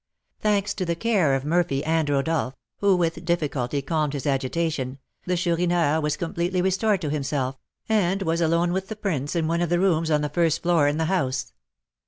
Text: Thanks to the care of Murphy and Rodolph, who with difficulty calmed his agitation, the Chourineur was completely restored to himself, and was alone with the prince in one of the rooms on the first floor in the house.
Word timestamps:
Thanks 0.39 0.73
to 0.73 0.83
the 0.83 0.95
care 0.95 1.35
of 1.35 1.45
Murphy 1.45 1.83
and 1.85 2.09
Rodolph, 2.09 2.55
who 2.79 2.95
with 2.95 3.23
difficulty 3.23 3.83
calmed 3.83 4.13
his 4.13 4.25
agitation, 4.25 4.97
the 5.27 5.37
Chourineur 5.37 6.01
was 6.01 6.17
completely 6.17 6.59
restored 6.59 7.01
to 7.01 7.11
himself, 7.11 7.59
and 7.87 8.23
was 8.23 8.41
alone 8.41 8.73
with 8.73 8.87
the 8.87 8.95
prince 8.95 9.35
in 9.35 9.45
one 9.47 9.61
of 9.61 9.69
the 9.69 9.79
rooms 9.79 10.09
on 10.09 10.21
the 10.21 10.29
first 10.29 10.63
floor 10.63 10.87
in 10.87 10.97
the 10.97 11.05
house. 11.05 11.53